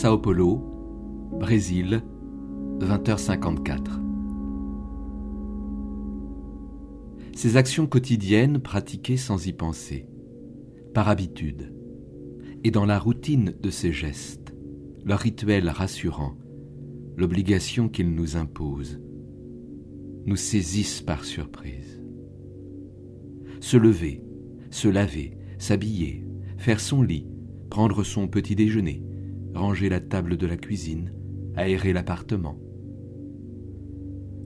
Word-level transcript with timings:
Sao 0.00 0.16
Paulo, 0.16 1.28
Brésil, 1.38 2.02
20h54. 2.78 4.00
Ces 7.36 7.58
actions 7.58 7.86
quotidiennes 7.86 8.60
pratiquées 8.60 9.18
sans 9.18 9.46
y 9.46 9.52
penser, 9.52 10.06
par 10.94 11.10
habitude, 11.10 11.74
et 12.64 12.70
dans 12.70 12.86
la 12.86 12.98
routine 12.98 13.54
de 13.60 13.68
ces 13.68 13.92
gestes, 13.92 14.56
leur 15.04 15.18
rituel 15.18 15.68
rassurant, 15.68 16.38
l'obligation 17.18 17.90
qu'ils 17.90 18.14
nous 18.14 18.38
imposent, 18.38 19.02
nous 20.24 20.36
saisissent 20.36 21.02
par 21.02 21.26
surprise. 21.26 22.02
Se 23.60 23.76
lever, 23.76 24.24
se 24.70 24.88
laver, 24.88 25.36
s'habiller, 25.58 26.24
faire 26.56 26.80
son 26.80 27.02
lit, 27.02 27.26
prendre 27.68 28.02
son 28.02 28.28
petit 28.28 28.56
déjeuner, 28.56 29.02
ranger 29.54 29.88
la 29.88 30.00
table 30.00 30.36
de 30.36 30.46
la 30.46 30.56
cuisine, 30.56 31.12
aérer 31.56 31.92
l'appartement. 31.92 32.58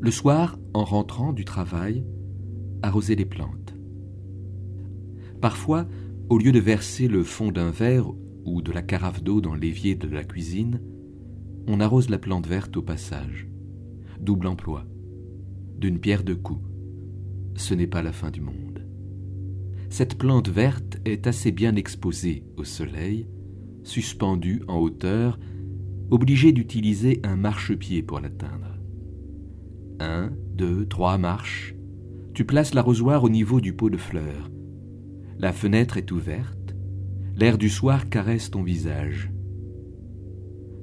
Le 0.00 0.10
soir, 0.10 0.58
en 0.74 0.84
rentrant 0.84 1.32
du 1.32 1.44
travail, 1.44 2.04
arroser 2.82 3.16
les 3.16 3.24
plantes. 3.24 3.74
Parfois, 5.40 5.86
au 6.28 6.38
lieu 6.38 6.52
de 6.52 6.60
verser 6.60 7.08
le 7.08 7.22
fond 7.22 7.52
d'un 7.52 7.70
verre 7.70 8.10
ou 8.44 8.62
de 8.62 8.72
la 8.72 8.82
carafe 8.82 9.22
d'eau 9.22 9.40
dans 9.40 9.54
l'évier 9.54 9.94
de 9.94 10.08
la 10.08 10.24
cuisine, 10.24 10.80
on 11.66 11.80
arrose 11.80 12.10
la 12.10 12.18
plante 12.18 12.46
verte 12.46 12.76
au 12.76 12.82
passage. 12.82 13.48
Double 14.20 14.46
emploi. 14.46 14.84
D'une 15.78 15.98
pierre 15.98 16.24
deux 16.24 16.36
coups. 16.36 16.66
Ce 17.56 17.74
n'est 17.74 17.86
pas 17.86 18.02
la 18.02 18.12
fin 18.12 18.30
du 18.30 18.40
monde. 18.40 18.86
Cette 19.90 20.18
plante 20.18 20.48
verte 20.48 20.98
est 21.04 21.26
assez 21.26 21.52
bien 21.52 21.76
exposée 21.76 22.44
au 22.56 22.64
soleil 22.64 23.28
suspendu 23.84 24.62
en 24.66 24.78
hauteur, 24.78 25.38
obligé 26.10 26.52
d'utiliser 26.52 27.20
un 27.22 27.36
marchepied 27.36 28.02
pour 28.02 28.20
l'atteindre. 28.20 28.78
Un, 30.00 30.32
deux, 30.54 30.86
trois 30.86 31.18
marches. 31.18 31.74
Tu 32.34 32.44
places 32.44 32.74
l'arrosoir 32.74 33.22
au 33.22 33.28
niveau 33.28 33.60
du 33.60 33.72
pot 33.72 33.90
de 33.90 33.96
fleurs. 33.96 34.50
La 35.38 35.52
fenêtre 35.52 35.96
est 35.96 36.10
ouverte. 36.10 36.74
L'air 37.36 37.58
du 37.58 37.68
soir 37.68 38.08
caresse 38.08 38.50
ton 38.50 38.62
visage. 38.62 39.30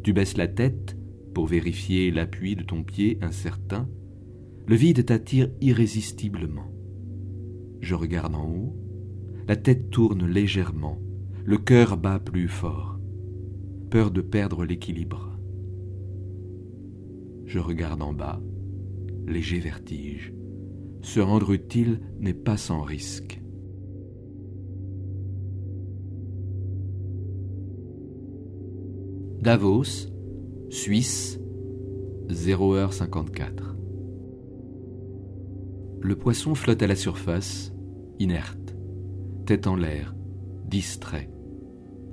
Tu 0.04 0.14
baisses 0.14 0.38
la 0.38 0.48
tête 0.48 0.98
pour 1.34 1.48
vérifier 1.48 2.12
l'appui 2.12 2.56
de 2.56 2.64
ton 2.64 2.84
pied 2.84 3.18
incertain. 3.22 3.88
Le 4.68 4.76
vide 4.76 5.06
t'attire 5.06 5.50
irrésistiblement. 5.62 6.72
Je 7.82 7.96
regarde 7.96 8.36
en 8.36 8.48
haut. 8.48 8.76
La 9.48 9.56
tête 9.56 9.90
tourne 9.90 10.26
légèrement. 10.26 11.00
Le 11.44 11.58
cœur 11.58 11.98
bat 11.98 12.20
plus 12.20 12.48
fort. 12.48 12.91
Peur 13.92 14.10
de 14.10 14.22
perdre 14.22 14.64
l'équilibre. 14.64 15.38
Je 17.44 17.60
regarde 17.60 18.02
en 18.02 18.14
bas. 18.14 18.42
Léger 19.28 19.60
vertige. 19.60 20.34
Se 21.02 21.20
rendre 21.20 21.52
utile 21.52 22.00
n'est 22.18 22.34
pas 22.34 22.56
sans 22.56 22.84
risque. 22.84 23.42
Davos, 29.42 30.08
Suisse, 30.70 31.42
0h54. 32.30 33.76
Le 36.00 36.16
poisson 36.16 36.56
flotte 36.56 36.82
à 36.82 36.88
la 36.88 36.96
surface, 36.96 37.74
inerte, 38.20 38.74
tête 39.46 39.68
en 39.68 39.76
l'air, 39.76 40.16
distrait. 40.64 41.30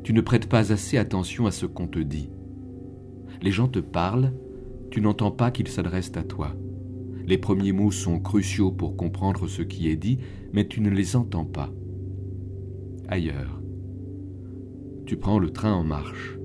Tu 0.09 0.15
ne 0.15 0.23
prêtes 0.23 0.49
pas 0.49 0.73
assez 0.73 0.97
attention 0.97 1.45
à 1.45 1.51
ce 1.51 1.67
qu'on 1.67 1.87
te 1.87 1.99
dit. 1.99 2.31
Les 3.43 3.51
gens 3.51 3.69
te 3.69 3.79
parlent, 3.79 4.33
tu 4.91 5.03
n'entends 5.03 5.31
pas 5.31 5.51
qu'ils 5.51 5.69
s'adressent 5.69 6.17
à 6.17 6.23
toi. 6.23 6.57
Les 7.27 7.37
premiers 7.37 7.73
mots 7.73 7.91
sont 7.91 8.19
cruciaux 8.19 8.73
pour 8.73 8.97
comprendre 8.97 9.49
ce 9.49 9.61
qui 9.61 9.87
est 9.91 9.97
dit, 9.97 10.17
mais 10.55 10.67
tu 10.67 10.81
ne 10.81 10.89
les 10.89 11.15
entends 11.15 11.45
pas. 11.45 11.71
Ailleurs. 13.07 13.61
Tu 15.05 15.19
prends 15.19 15.39
le 15.39 15.51
train 15.51 15.75
en 15.75 15.85
marche. 15.85 16.39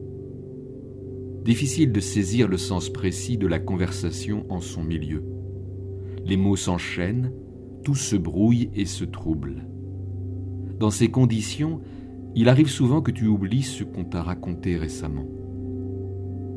Difficile 1.45 1.94
de 1.94 2.01
saisir 2.01 2.50
le 2.50 2.57
sens 2.57 2.90
précis 2.90 3.38
de 3.38 3.47
la 3.47 3.59
conversation 3.59 4.45
en 4.50 4.59
son 4.59 4.84
milieu. 4.84 5.24
Les 6.25 6.35
mots 6.35 6.57
s'enchaînent, 6.57 7.31
tout 7.85 7.95
se 7.95 8.18
brouille 8.18 8.72
et 8.75 8.85
se 8.85 9.06
trouble. 9.06 9.66
Dans 10.81 10.91
ces 10.91 11.09
conditions, 11.09 11.80
il 12.35 12.49
arrive 12.49 12.69
souvent 12.69 13.01
que 13.01 13.11
tu 13.11 13.27
oublies 13.27 13.61
ce 13.61 13.83
qu'on 13.83 14.05
t'a 14.05 14.23
raconté 14.23 14.75
récemment. 14.75 15.27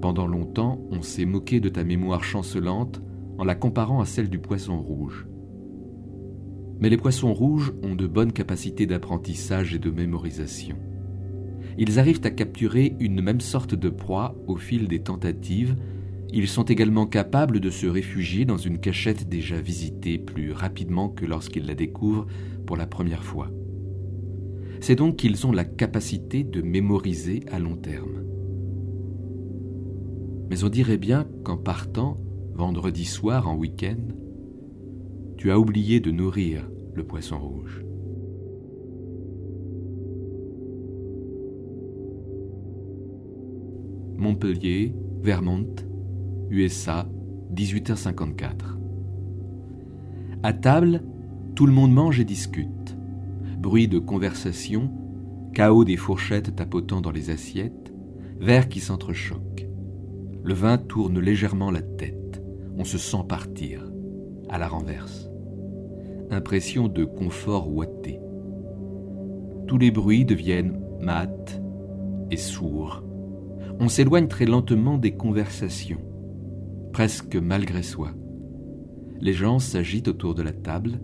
Pendant 0.00 0.26
longtemps, 0.26 0.80
on 0.90 1.02
s'est 1.02 1.26
moqué 1.26 1.60
de 1.60 1.68
ta 1.68 1.84
mémoire 1.84 2.24
chancelante 2.24 3.02
en 3.38 3.44
la 3.44 3.54
comparant 3.54 4.00
à 4.00 4.06
celle 4.06 4.30
du 4.30 4.38
poisson 4.38 4.80
rouge. 4.80 5.26
Mais 6.80 6.88
les 6.88 6.96
poissons 6.96 7.32
rouges 7.32 7.74
ont 7.82 7.94
de 7.94 8.06
bonnes 8.06 8.32
capacités 8.32 8.86
d'apprentissage 8.86 9.74
et 9.74 9.78
de 9.78 9.90
mémorisation. 9.90 10.76
Ils 11.78 11.98
arrivent 11.98 12.24
à 12.24 12.30
capturer 12.30 12.96
une 13.00 13.20
même 13.20 13.40
sorte 13.40 13.74
de 13.74 13.90
proie 13.90 14.34
au 14.46 14.56
fil 14.56 14.88
des 14.88 15.00
tentatives. 15.00 15.76
Ils 16.32 16.48
sont 16.48 16.64
également 16.64 17.06
capables 17.06 17.60
de 17.60 17.70
se 17.70 17.86
réfugier 17.86 18.46
dans 18.46 18.56
une 18.56 18.78
cachette 18.78 19.28
déjà 19.28 19.60
visitée 19.60 20.18
plus 20.18 20.52
rapidement 20.52 21.10
que 21.10 21.26
lorsqu'ils 21.26 21.66
la 21.66 21.74
découvrent 21.74 22.26
pour 22.64 22.76
la 22.76 22.86
première 22.86 23.24
fois. 23.24 23.50
C'est 24.80 24.96
donc 24.96 25.16
qu'ils 25.16 25.46
ont 25.46 25.52
la 25.52 25.64
capacité 25.64 26.44
de 26.44 26.62
mémoriser 26.62 27.40
à 27.50 27.58
long 27.58 27.76
terme. 27.76 28.22
Mais 30.50 30.64
on 30.64 30.68
dirait 30.68 30.98
bien 30.98 31.26
qu'en 31.44 31.56
partant, 31.56 32.20
vendredi 32.54 33.04
soir 33.04 33.48
en 33.48 33.56
week-end, 33.56 33.96
tu 35.36 35.50
as 35.50 35.58
oublié 35.58 36.00
de 36.00 36.10
nourrir 36.10 36.68
le 36.94 37.04
poisson 37.04 37.38
rouge. 37.38 37.84
Montpellier, 44.16 44.94
Vermont, 45.22 45.74
USA, 46.50 47.08
18h54. 47.54 48.78
À 50.42 50.52
table, 50.52 51.02
tout 51.54 51.66
le 51.66 51.72
monde 51.72 51.92
mange 51.92 52.20
et 52.20 52.24
discute. 52.24 52.75
Bruit 53.66 53.88
de 53.88 53.98
conversation, 53.98 54.92
chaos 55.52 55.84
des 55.84 55.96
fourchettes 55.96 56.54
tapotant 56.54 57.00
dans 57.00 57.10
les 57.10 57.30
assiettes, 57.30 57.92
verres 58.38 58.68
qui 58.68 58.78
s'entrechoquent. 58.78 59.66
Le 60.44 60.54
vin 60.54 60.78
tourne 60.78 61.18
légèrement 61.18 61.72
la 61.72 61.82
tête. 61.82 62.40
On 62.78 62.84
se 62.84 62.96
sent 62.96 63.24
partir, 63.28 63.90
à 64.48 64.58
la 64.58 64.68
renverse. 64.68 65.28
Impression 66.30 66.86
de 66.86 67.04
confort 67.04 67.68
ouaté. 67.68 68.20
Tous 69.66 69.78
les 69.78 69.90
bruits 69.90 70.24
deviennent 70.24 70.80
mat 71.00 71.60
et 72.30 72.36
sourds 72.36 73.02
on 73.80 73.88
s'éloigne 73.88 74.28
très 74.28 74.46
lentement 74.46 74.96
des 74.96 75.16
conversations, 75.16 76.02
presque 76.92 77.34
malgré 77.34 77.82
soi. 77.82 78.12
Les 79.20 79.32
gens 79.32 79.58
s'agitent 79.58 80.06
autour 80.06 80.36
de 80.36 80.42
la 80.42 80.52
table, 80.52 81.00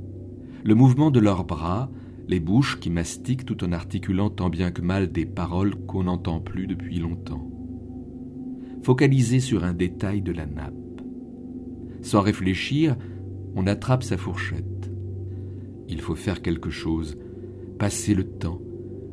le 0.63 0.77
mouvement 0.77 1.11
de 1.11 1.19
leurs 1.19 1.43
bras, 1.43 1.91
les 2.33 2.41
bouches 2.41 2.81
qui 2.81 2.89
mastiquent 2.89 3.45
tout 3.45 3.63
en 3.63 3.73
articulant 3.73 4.31
tant 4.31 4.49
bien 4.49 4.71
que 4.71 4.81
mal 4.81 5.13
des 5.13 5.27
paroles 5.27 5.75
qu'on 5.75 6.05
n'entend 6.05 6.41
plus 6.41 6.67
depuis 6.67 6.99
longtemps. 6.99 7.47
Focalisé 8.83 9.39
sur 9.39 9.65
un 9.65 9.75
détail 9.75 10.23
de 10.23 10.33
la 10.33 10.47
nappe. 10.47 10.73
Sans 12.01 12.23
réfléchir, 12.23 12.97
on 13.55 13.67
attrape 13.67 14.03
sa 14.03 14.17
fourchette. 14.17 14.91
Il 15.91 16.01
faut 16.01 16.15
faire 16.15 16.41
quelque 16.41 16.71
chose, 16.71 17.19
passer 17.79 18.15
le 18.15 18.25
temps, 18.25 18.63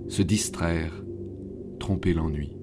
se 0.08 0.22
distraire, 0.22 1.04
tromper 1.78 2.14
l'ennui. 2.14 2.56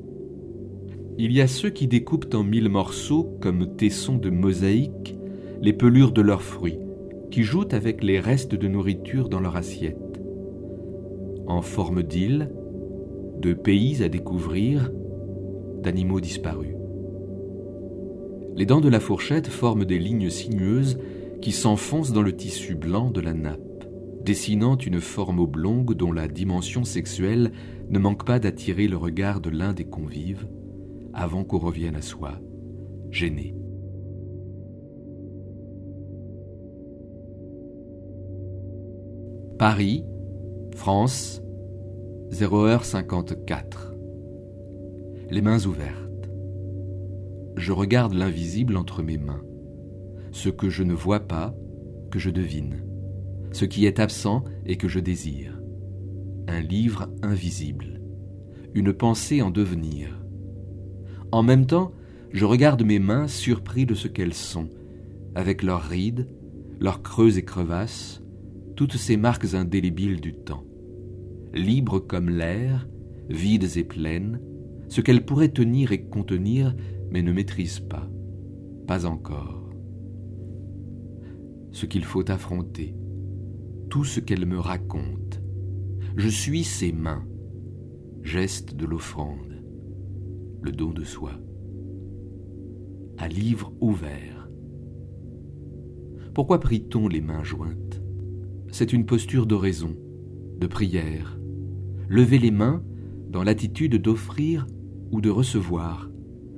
Il 1.18 1.32
y 1.32 1.42
a 1.42 1.48
ceux 1.48 1.68
qui 1.68 1.86
découpent 1.86 2.32
en 2.32 2.44
mille 2.44 2.70
morceaux, 2.70 3.36
comme 3.42 3.76
tessons 3.76 4.16
de 4.16 4.30
mosaïque, 4.30 5.18
les 5.60 5.74
pelures 5.74 6.12
de 6.12 6.22
leurs 6.22 6.42
fruits, 6.42 6.78
qui 7.30 7.42
jouent 7.42 7.68
avec 7.72 8.02
les 8.02 8.20
restes 8.20 8.54
de 8.54 8.68
nourriture 8.68 9.28
dans 9.28 9.40
leur 9.40 9.56
assiette. 9.56 10.05
En 11.46 11.62
forme 11.62 12.02
d'îles, 12.02 12.50
de 13.38 13.54
pays 13.54 14.02
à 14.02 14.08
découvrir, 14.08 14.90
d'animaux 15.82 16.20
disparus. 16.20 16.74
Les 18.56 18.66
dents 18.66 18.80
de 18.80 18.88
la 18.88 19.00
fourchette 19.00 19.48
forment 19.48 19.84
des 19.84 19.98
lignes 19.98 20.30
sinueuses 20.30 20.98
qui 21.40 21.52
s'enfoncent 21.52 22.12
dans 22.12 22.22
le 22.22 22.34
tissu 22.34 22.74
blanc 22.74 23.10
de 23.10 23.20
la 23.20 23.34
nappe, 23.34 23.60
dessinant 24.24 24.76
une 24.76 25.00
forme 25.00 25.38
oblongue 25.38 25.94
dont 25.94 26.10
la 26.10 26.26
dimension 26.26 26.84
sexuelle 26.84 27.52
ne 27.90 27.98
manque 27.98 28.24
pas 28.24 28.38
d'attirer 28.38 28.88
le 28.88 28.96
regard 28.96 29.40
de 29.40 29.50
l'un 29.50 29.72
des 29.72 29.84
convives 29.84 30.48
avant 31.12 31.44
qu'on 31.44 31.58
revienne 31.58 31.96
à 31.96 32.02
soi, 32.02 32.40
gêné. 33.10 33.54
Paris, 39.58 40.04
France, 40.76 41.42
0h54. 42.30 43.56
Les 45.30 45.42
mains 45.42 45.64
ouvertes 45.66 46.06
je 47.56 47.72
regarde 47.72 48.12
l'invisible 48.12 48.76
entre 48.76 49.02
mes 49.02 49.16
mains, 49.16 49.42
ce 50.30 50.50
que 50.50 50.68
je 50.68 50.82
ne 50.82 50.92
vois 50.92 51.20
pas, 51.20 51.54
que 52.10 52.18
je 52.18 52.28
devine, 52.28 52.82
ce 53.52 53.64
qui 53.64 53.86
est 53.86 53.98
absent 53.98 54.44
et 54.66 54.76
que 54.76 54.88
je 54.88 55.00
désire. 55.00 55.58
Un 56.46 56.60
livre 56.60 57.08
invisible, 57.22 58.02
une 58.74 58.92
pensée 58.92 59.40
en 59.40 59.50
devenir. 59.50 60.22
En 61.32 61.42
même 61.42 61.66
temps, 61.66 61.92
je 62.32 62.44
regarde 62.44 62.84
mes 62.84 62.98
mains 62.98 63.26
surpris 63.26 63.86
de 63.86 63.94
ce 63.94 64.08
qu'elles 64.08 64.34
sont, 64.34 64.68
avec 65.34 65.62
leurs 65.62 65.82
rides, 65.82 66.28
leurs 66.78 67.02
creux 67.02 67.38
et 67.38 67.44
crevasses, 67.44 68.22
toutes 68.76 68.96
ces 68.96 69.16
marques 69.16 69.54
indélébiles 69.54 70.20
du 70.20 70.34
temps. 70.34 70.64
Libres 71.54 71.98
comme 71.98 72.28
l'air, 72.28 72.86
vides 73.30 73.76
et 73.76 73.84
pleines, 73.84 74.40
ce 74.88 75.00
qu'elles 75.00 75.24
pourraient 75.24 75.52
tenir 75.52 75.92
et 75.92 76.04
contenir 76.04 76.76
mais 77.10 77.22
ne 77.22 77.32
maîtrise 77.32 77.80
pas, 77.80 78.08
pas 78.86 79.06
encore. 79.06 79.70
Ce 81.72 81.86
qu'il 81.86 82.04
faut 82.04 82.30
affronter, 82.30 82.94
tout 83.88 84.04
ce 84.04 84.20
qu'elle 84.20 84.46
me 84.46 84.58
raconte. 84.58 85.42
Je 86.16 86.28
suis 86.28 86.64
ses 86.64 86.92
mains, 86.92 87.24
geste 88.22 88.74
de 88.74 88.86
l'offrande, 88.86 89.62
le 90.62 90.72
don 90.72 90.90
de 90.90 91.04
soi, 91.04 91.32
à 93.18 93.28
livre 93.28 93.72
ouvert. 93.80 94.48
Pourquoi 96.34 96.60
prie-t-on 96.60 97.08
les 97.08 97.20
mains 97.20 97.44
jointes? 97.44 98.05
C'est 98.70 98.92
une 98.92 99.06
posture 99.06 99.46
d'oraison, 99.46 99.96
de 100.58 100.66
prière. 100.66 101.38
Lever 102.08 102.38
les 102.38 102.50
mains 102.50 102.82
dans 103.30 103.42
l'attitude 103.42 103.96
d'offrir 103.96 104.66
ou 105.10 105.20
de 105.20 105.30
recevoir, 105.30 106.10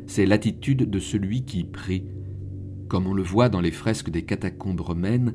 c'est 0.06 0.26
l'attitude 0.26 0.88
de 0.88 0.99
celui 0.99 1.44
qui 1.44 1.64
prie, 1.64 2.06
comme 2.88 3.06
on 3.06 3.14
le 3.14 3.22
voit 3.22 3.50
dans 3.50 3.60
les 3.60 3.70
fresques 3.70 4.10
des 4.10 4.25
catacombes 4.25 4.81
romaines 4.81 5.34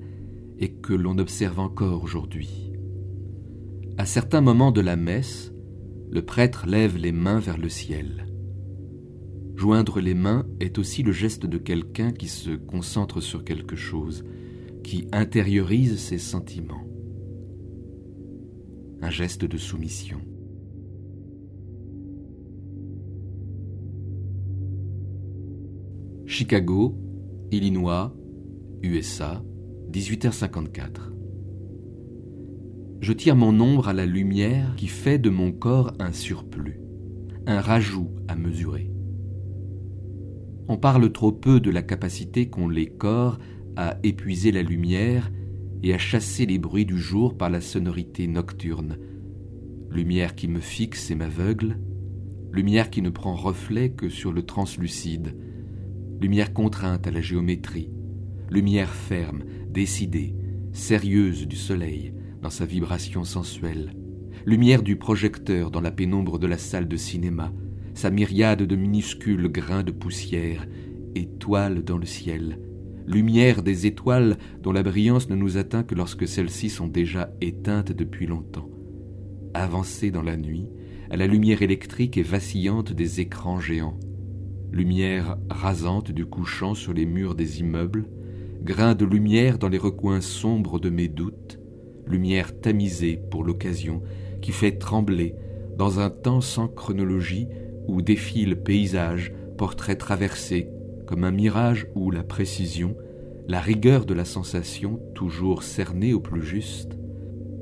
et 0.60 0.72
que 0.72 0.94
l'on 0.94 1.18
observe 1.20 1.60
encore 1.60 2.04
aujourd'hui. 2.04 2.72
À 3.98 4.06
certains 4.06 4.42
moments 4.42 4.72
de 4.72 4.82
la 4.82 4.96
messe, 4.96 5.54
le 6.10 6.24
prêtre 6.24 6.66
lève 6.68 6.98
les 6.98 7.12
mains 7.12 7.40
vers 7.40 7.58
le 7.58 7.70
ciel. 7.70 8.28
Joindre 9.56 10.00
les 10.00 10.16
mains 10.16 10.48
est 10.60 10.80
aussi 10.80 11.04
le 11.04 11.12
geste 11.12 11.46
de 11.46 11.60
quelqu'un 11.60 12.12
qui 12.12 12.28
se 12.28 12.52
concentre 12.52 13.22
sur 13.22 13.44
quelque 13.44 13.76
chose, 13.76 14.26
qui 14.84 15.08
intériorise 15.12 15.98
ses 15.98 16.18
sentiments. 16.18 16.88
Un 19.02 19.10
geste 19.10 19.46
de 19.46 19.58
soumission. 19.58 20.20
Chicago, 26.26 26.98
Illinois, 27.52 28.16
USA, 28.82 29.44
18h54. 29.92 31.12
Je 33.02 33.14
tire 33.14 33.36
mon 33.36 33.60
ombre 33.60 33.90
à 33.90 33.94
la 33.94 34.06
lumière 34.06 34.76
qui 34.76 34.88
fait 34.88 35.20
de 35.20 35.30
mon 35.30 35.52
corps 35.52 35.94
un 36.00 36.12
surplus, 36.12 36.80
un 37.46 37.60
rajout 37.60 38.10
à 38.28 38.36
mesurer. 38.36 38.90
On 40.68 40.78
parle 40.78 41.12
trop 41.12 41.32
peu 41.32 41.60
de 41.60 41.70
la 41.70 41.82
capacité 41.82 42.50
qu'ont 42.50 42.70
les 42.70 42.88
corps 42.88 43.38
à 43.76 43.98
épuiser 44.04 44.52
la 44.52 44.62
lumière 44.62 45.32
et 45.84 45.94
à 45.94 45.98
chasser 45.98 46.46
les 46.46 46.58
bruits 46.58 46.86
du 46.86 46.98
jour 46.98 47.38
par 47.38 47.50
la 47.50 47.62
sonorité 47.62 48.28
nocturne. 48.28 48.98
Lumière 49.92 50.36
qui 50.36 50.48
me 50.48 50.60
fixe 50.60 51.12
et 51.12 51.16
m'aveugle, 51.16 51.78
lumière 52.52 52.90
qui 52.90 53.02
ne 53.02 53.10
prend 53.10 53.36
reflet 53.36 53.90
que 53.90 54.10
sur 54.10 54.32
le 54.32 54.44
translucide, 54.44 55.36
lumière 56.22 56.54
contrainte 56.54 57.06
à 57.06 57.12
la 57.12 57.22
géométrie, 57.22 57.92
lumière 58.50 58.94
ferme, 58.94 59.44
décidée, 59.70 60.36
sérieuse 60.72 61.48
du 61.48 61.56
soleil 61.56 62.14
dans 62.42 62.50
sa 62.50 62.66
vibration 62.66 63.24
sensuelle, 63.24 63.94
lumière 64.46 64.84
du 64.84 64.96
projecteur 64.96 65.72
dans 65.72 65.82
la 65.82 65.92
pénombre 65.92 66.40
de 66.40 66.48
la 66.48 66.58
salle 66.58 66.88
de 66.88 66.98
cinéma, 66.98 67.54
sa 67.94 68.10
myriade 68.10 68.64
de 68.64 68.76
minuscules 68.76 69.50
grains 69.50 69.84
de 69.84 69.92
poussière, 69.92 70.66
étoiles 71.16 71.84
dans 71.84 71.98
le 71.98 72.06
ciel, 72.06 72.60
lumière 73.08 73.64
des 73.64 73.86
étoiles 73.86 74.38
dont 74.62 74.72
la 74.72 74.84
brillance 74.84 75.30
ne 75.30 75.36
nous 75.36 75.58
atteint 75.58 75.84
que 75.84 75.96
lorsque 75.96 76.28
celles-ci 76.28 76.70
sont 76.70 76.88
déjà 76.88 77.32
éteintes 77.42 77.92
depuis 77.92 78.28
longtemps, 78.28 78.70
avancée 79.54 80.12
dans 80.12 80.22
la 80.22 80.38
nuit, 80.38 80.68
à 81.10 81.18
la 81.18 81.28
lumière 81.28 81.62
électrique 81.62 82.18
et 82.18 82.24
vacillante 82.24 82.94
des 82.94 83.20
écrans 83.20 83.60
géants, 83.60 84.00
lumière 84.72 85.38
rasante 85.50 86.12
du 86.12 86.26
couchant 86.26 86.74
sur 86.74 86.94
les 86.94 87.06
murs 87.06 87.36
des 87.36 87.60
immeubles, 87.60 88.06
grain 88.64 88.96
de 88.96 89.06
lumière 89.06 89.60
dans 89.60 89.70
les 89.70 89.78
recoins 89.78 90.22
sombres 90.22 90.80
de 90.80 90.90
mes 90.90 91.08
doutes, 91.08 91.60
lumière 92.08 92.60
tamisée 92.60 93.20
pour 93.30 93.44
l'occasion, 93.44 94.02
qui 94.42 94.52
fait 94.52 94.78
trembler, 94.78 95.36
dans 95.78 96.00
un 96.00 96.10
temps 96.10 96.42
sans 96.42 96.68
chronologie, 96.68 97.48
où 97.88 98.02
défilent 98.02 98.62
paysages, 98.62 99.34
portraits 99.58 99.98
traversés, 99.98 100.70
comme 101.06 101.24
un 101.24 101.32
mirage 101.32 101.88
où 101.96 102.12
la 102.12 102.24
précision, 102.24 102.96
la 103.48 103.60
rigueur 103.60 104.06
de 104.06 104.14
la 104.14 104.26
sensation, 104.26 105.00
toujours 105.16 105.64
cernée 105.64 106.14
au 106.14 106.20
plus 106.20 106.44
juste, 106.44 106.98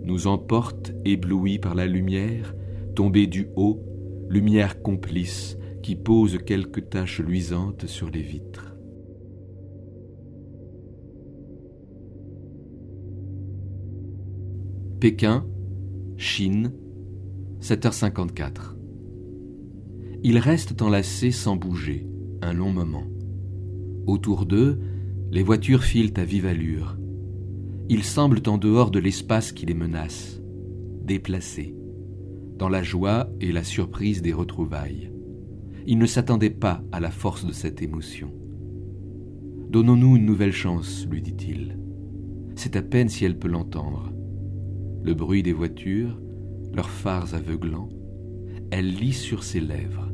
nous 0.03 0.27
emporte 0.27 0.93
éblouis 1.05 1.59
par 1.59 1.75
la 1.75 1.85
lumière, 1.85 2.55
tombée 2.95 3.27
du 3.27 3.47
haut, 3.55 3.79
lumière 4.29 4.81
complice, 4.81 5.57
qui 5.81 5.95
pose 5.95 6.37
quelques 6.45 6.89
taches 6.89 7.19
luisantes 7.19 7.87
sur 7.87 8.09
les 8.09 8.21
vitres. 8.21 8.75
Pékin, 14.99 15.47
Chine, 16.17 16.73
7h54. 17.61 18.75
Ils 20.23 20.37
restent 20.37 20.79
enlacés 20.83 21.31
sans 21.31 21.55
bouger, 21.55 22.07
un 22.43 22.53
long 22.53 22.71
moment. 22.71 23.05
Autour 24.07 24.45
d'eux, 24.45 24.79
les 25.31 25.43
voitures 25.43 25.83
filent 25.83 26.13
à 26.17 26.25
vive 26.25 26.45
allure. 26.45 26.97
Ils 27.89 28.03
semblent 28.03 28.41
en 28.47 28.57
dehors 28.57 28.91
de 28.91 28.99
l'espace 28.99 29.51
qui 29.51 29.65
les 29.65 29.73
menace, 29.73 30.41
déplacés, 31.03 31.75
dans 32.57 32.69
la 32.69 32.83
joie 32.83 33.29
et 33.41 33.51
la 33.51 33.63
surprise 33.63 34.21
des 34.21 34.33
retrouvailles. 34.33 35.11
Il 35.87 35.97
ne 35.97 36.05
s'attendait 36.05 36.49
pas 36.49 36.83
à 36.91 36.99
la 36.99 37.11
force 37.11 37.45
de 37.45 37.53
cette 37.53 37.81
émotion. 37.81 38.31
Donnons-nous 39.69 40.17
une 40.17 40.25
nouvelle 40.25 40.51
chance, 40.51 41.07
lui 41.09 41.21
dit-il. 41.21 41.77
C'est 42.55 42.75
à 42.75 42.81
peine 42.81 43.09
si 43.09 43.25
elle 43.25 43.39
peut 43.39 43.47
l'entendre. 43.47 44.11
Le 45.03 45.13
bruit 45.13 45.43
des 45.43 45.53
voitures, 45.53 46.19
leurs 46.73 46.89
phares 46.89 47.33
aveuglants, 47.33 47.89
elle 48.69 48.93
lit 48.93 49.13
sur 49.13 49.43
ses 49.43 49.59
lèvres. 49.59 50.10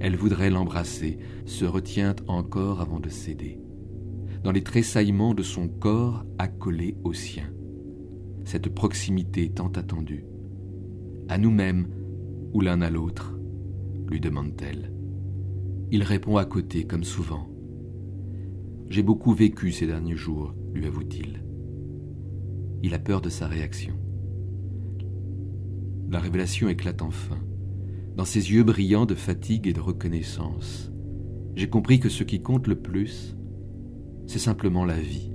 Elle 0.00 0.16
voudrait 0.16 0.50
l'embrasser, 0.50 1.18
se 1.44 1.64
retient 1.64 2.16
encore 2.26 2.80
avant 2.80 3.00
de 3.00 3.08
céder. 3.08 3.60
Dans 4.42 4.52
les 4.52 4.62
tressaillements 4.62 5.34
de 5.34 5.42
son 5.42 5.68
corps 5.68 6.24
accolé 6.38 6.96
au 7.04 7.12
sien. 7.12 7.52
Cette 8.44 8.68
proximité 8.68 9.50
tant 9.50 9.68
attendue. 9.68 10.24
À 11.28 11.38
nous-mêmes 11.38 11.88
ou 12.52 12.60
l'un 12.60 12.80
à 12.82 12.90
l'autre, 12.90 13.38
lui 14.10 14.20
demande-t-elle. 14.20 14.92
Il 15.90 16.02
répond 16.02 16.36
à 16.36 16.44
côté, 16.44 16.84
comme 16.84 17.04
souvent. 17.04 17.48
J'ai 18.88 19.02
beaucoup 19.02 19.32
vécu 19.32 19.72
ces 19.72 19.86
derniers 19.86 20.16
jours, 20.16 20.54
lui 20.74 20.86
avoue-t-il. 20.86 21.44
Il 22.82 22.94
a 22.94 22.98
peur 22.98 23.20
de 23.20 23.28
sa 23.28 23.46
réaction. 23.46 23.94
La 26.10 26.18
révélation 26.18 26.68
éclate 26.68 27.00
enfin, 27.00 27.38
dans 28.16 28.24
ses 28.24 28.52
yeux 28.52 28.64
brillants 28.64 29.06
de 29.06 29.14
fatigue 29.14 29.66
et 29.66 29.72
de 29.72 29.80
reconnaissance. 29.80 30.90
J'ai 31.54 31.68
compris 31.68 32.00
que 32.00 32.08
ce 32.08 32.24
qui 32.24 32.40
compte 32.40 32.66
le 32.66 32.76
plus, 32.76 33.36
c'est 34.26 34.38
simplement 34.38 34.84
la 34.84 34.98
vie. 34.98 35.32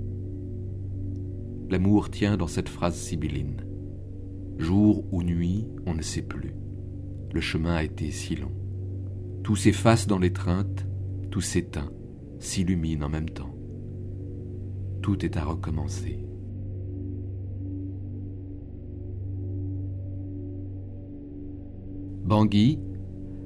L'amour 1.70 2.10
tient 2.10 2.36
dans 2.36 2.46
cette 2.46 2.68
phrase 2.68 2.96
sibylline. 2.96 3.64
Jour 4.58 5.04
ou 5.12 5.22
nuit, 5.22 5.68
on 5.86 5.94
ne 5.94 6.02
sait 6.02 6.22
plus. 6.22 6.54
Le 7.32 7.40
chemin 7.40 7.74
a 7.76 7.84
été 7.84 8.10
si 8.10 8.36
long. 8.36 8.52
Tout 9.42 9.54
s'efface 9.54 10.06
dans 10.06 10.18
l'étreinte, 10.18 10.86
tout 11.30 11.40
s'éteint, 11.40 11.92
s'illumine 12.38 13.04
en 13.04 13.08
même 13.08 13.30
temps. 13.30 13.54
Tout 15.02 15.24
est 15.24 15.36
à 15.36 15.44
recommencer. 15.44 16.24
Bangui, 22.28 22.78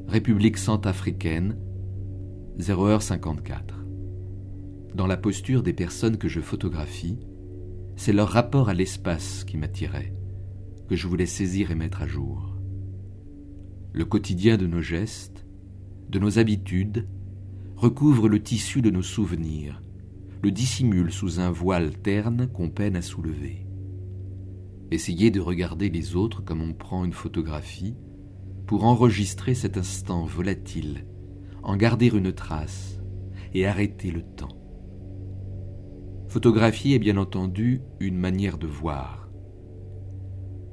République 0.09 0.59
centrafricaine, 0.59 1.57
0h54. 2.59 3.61
Dans 4.97 5.07
la 5.07 5.17
posture 5.17 5.63
des 5.63 5.73
personnes 5.73 6.17
que 6.17 6.27
je 6.27 6.41
photographie, 6.41 7.21
c'est 7.95 8.13
leur 8.13 8.29
rapport 8.29 8.69
à 8.69 8.75
l'espace 8.75 9.45
qui 9.45 9.57
m'attirait, 9.57 10.17
que 10.89 10.97
je 10.97 11.07
voulais 11.07 11.27
saisir 11.27 11.71
et 11.71 11.77
mettre 11.77 12.03
à 12.03 12.09
jour. 12.09 12.59
Le 13.93 14.05
quotidien 14.05 14.57
de 14.57 14.67
nos 14.67 14.81
gestes, 14.81 15.47
de 16.09 16.19
nos 16.19 16.41
habitudes, 16.41 17.07
recouvre 17.77 18.29
le 18.29 18.43
tissu 18.43 18.83
de 18.83 18.91
nos 18.91 19.03
souvenirs, 19.03 19.81
le 20.43 20.51
dissimule 20.51 21.13
sous 21.13 21.39
un 21.39 21.53
voile 21.53 21.97
terne 21.99 22.49
qu'on 22.49 22.69
peine 22.69 22.97
à 22.97 23.03
soulever. 23.03 23.65
Essayer 24.91 25.31
de 25.31 25.39
regarder 25.39 25.89
les 25.89 26.17
autres 26.17 26.43
comme 26.43 26.63
on 26.63 26.75
prend 26.75 27.05
une 27.05 27.13
photographie, 27.13 27.95
pour 28.67 28.85
enregistrer 28.85 29.55
cet 29.55 29.77
instant 29.77 30.25
volatile, 30.25 31.07
en 31.63 31.77
garder 31.77 32.09
une 32.09 32.33
trace 32.33 32.99
et 33.55 33.67
arrêter 33.67 34.11
le 34.11 34.23
temps. 34.23 34.57
Photographier 36.29 36.95
est 36.95 36.99
bien 36.99 37.19
entendu 37.19 37.83
une 38.01 38.17
manière 38.17 38.57
de 38.57 38.67
voir. 38.67 39.29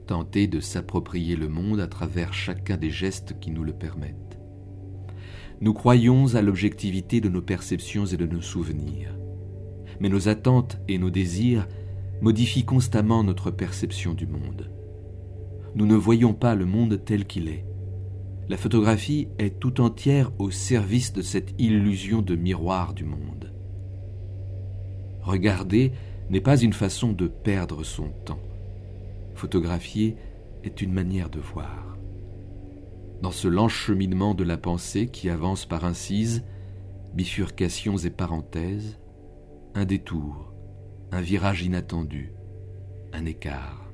Tenter 0.08 0.48
de 0.48 0.60
s'approprier 0.60 1.36
le 1.36 1.50
monde 1.50 1.82
à 1.82 1.88
travers 1.88 2.34
chacun 2.34 2.78
des 2.78 2.90
gestes 2.90 3.40
qui 3.40 3.52
nous 3.52 3.64
le 3.64 3.74
permettent. 3.74 4.40
Nous 5.62 5.74
croyons 5.74 6.36
à 6.36 6.42
l'objectivité 6.42 7.20
de 7.20 7.28
nos 7.28 7.42
perceptions 7.42 8.06
et 8.06 8.16
de 8.16 8.26
nos 8.26 8.42
souvenirs. 8.42 9.14
Mais 10.00 10.08
nos 10.08 10.30
attentes 10.30 10.78
et 10.88 10.98
nos 10.98 11.10
désirs 11.10 11.68
modifient 12.22 12.64
constamment 12.64 13.24
notre 13.24 13.52
perception 13.52 14.14
du 14.14 14.26
monde. 14.26 14.72
Nous 15.76 15.86
ne 15.86 15.96
voyons 15.96 16.34
pas 16.34 16.56
le 16.56 16.66
monde 16.66 17.02
tel 17.04 17.26
qu'il 17.26 17.50
est. 17.50 17.66
La 18.50 18.58
photographie 18.58 19.28
est 19.38 19.60
tout 19.60 19.80
entière 19.80 20.32
au 20.40 20.50
service 20.50 21.14
de 21.14 21.22
cette 21.22 21.54
illusion 21.60 22.24
de 22.24 22.36
miroir 22.36 22.96
du 22.96 23.06
monde. 23.06 23.54
Regarder 25.22 25.92
n'est 26.32 26.42
pas 26.42 26.60
une 26.60 26.74
façon 26.74 27.14
de 27.14 27.28
perdre 27.28 27.84
son 27.84 28.10
temps. 28.26 28.42
Photographier 29.36 30.18
est 30.64 30.82
une 30.82 30.92
manière 30.92 31.30
de 31.30 31.40
voir. 31.40 31.96
Dans 33.22 33.30
ce 33.30 33.48
lent 33.48 33.68
cheminement 33.68 34.34
de 34.34 34.44
la 34.44 34.58
pensée 34.58 35.10
qui 35.10 35.30
avance 35.30 35.68
par 35.68 35.86
incises, 35.86 36.44
bifurcations 37.14 37.98
et 37.98 38.10
parenthèses, 38.10 38.98
un 39.76 39.86
détour, 39.86 40.52
un 41.12 41.22
virage 41.22 41.62
inattendu, 41.62 42.34
un 43.14 43.26
écart. 43.26 43.89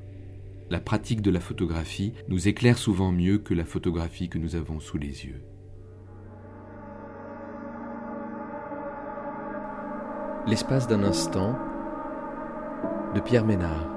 La 0.69 0.79
pratique 0.79 1.21
de 1.21 1.29
la 1.29 1.39
photographie 1.39 2.13
nous 2.27 2.47
éclaire 2.47 2.79
souvent 2.79 3.11
mieux 3.11 3.37
que 3.37 3.53
la 3.53 3.65
photographie 3.65 4.29
que 4.29 4.39
nous 4.39 4.55
avons 4.55 4.79
sous 4.79 4.97
les 4.97 5.25
yeux. 5.25 5.43
L'espace 10.47 10.87
d'un 10.87 11.03
instant 11.03 11.55
de 13.13 13.19
Pierre 13.19 13.45
Ménard. 13.45 13.89